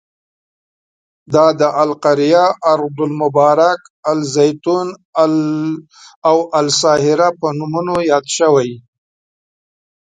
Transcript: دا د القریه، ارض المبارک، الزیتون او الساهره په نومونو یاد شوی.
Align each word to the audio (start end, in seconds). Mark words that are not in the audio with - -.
دا 1.33 1.45
د 1.59 1.61
القریه، 1.83 2.45
ارض 2.73 2.97
المبارک، 3.07 3.81
الزیتون 4.11 4.87
او 6.29 6.37
الساهره 6.59 7.29
په 7.39 7.47
نومونو 7.57 7.95
یاد 8.11 8.25
شوی. 8.37 8.71